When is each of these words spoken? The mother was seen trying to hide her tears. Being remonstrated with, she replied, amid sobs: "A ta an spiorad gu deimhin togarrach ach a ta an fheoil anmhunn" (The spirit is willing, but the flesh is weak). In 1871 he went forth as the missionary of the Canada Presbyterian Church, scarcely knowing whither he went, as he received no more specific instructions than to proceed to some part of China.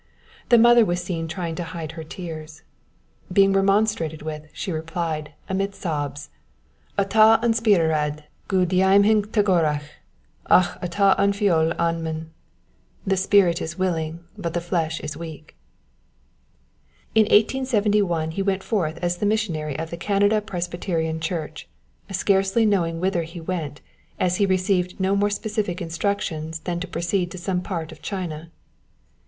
The 0.49 0.57
mother 0.57 0.83
was 0.83 1.03
seen 1.03 1.27
trying 1.27 1.53
to 1.57 1.63
hide 1.63 1.91
her 1.91 2.03
tears. 2.03 2.63
Being 3.31 3.53
remonstrated 3.53 4.23
with, 4.23 4.49
she 4.51 4.71
replied, 4.71 5.35
amid 5.47 5.75
sobs: 5.75 6.31
"A 6.97 7.05
ta 7.05 7.37
an 7.43 7.51
spiorad 7.53 8.23
gu 8.47 8.65
deimhin 8.65 9.27
togarrach 9.27 9.83
ach 10.49 10.77
a 10.81 10.87
ta 10.87 11.13
an 11.19 11.33
fheoil 11.33 11.75
anmhunn" 11.75 12.29
(The 13.05 13.15
spirit 13.15 13.61
is 13.61 13.77
willing, 13.77 14.21
but 14.35 14.55
the 14.55 14.59
flesh 14.59 14.99
is 15.01 15.15
weak). 15.15 15.55
In 17.13 17.25
1871 17.25 18.31
he 18.31 18.41
went 18.41 18.63
forth 18.63 18.97
as 19.03 19.17
the 19.17 19.27
missionary 19.27 19.77
of 19.77 19.91
the 19.91 19.97
Canada 19.97 20.41
Presbyterian 20.41 21.19
Church, 21.19 21.67
scarcely 22.09 22.65
knowing 22.65 22.99
whither 22.99 23.21
he 23.21 23.39
went, 23.39 23.81
as 24.19 24.37
he 24.37 24.47
received 24.47 24.99
no 24.99 25.15
more 25.15 25.29
specific 25.29 25.79
instructions 25.79 26.61
than 26.61 26.79
to 26.79 26.87
proceed 26.87 27.29
to 27.29 27.37
some 27.37 27.61
part 27.61 27.91
of 27.91 28.01
China. 28.01 28.49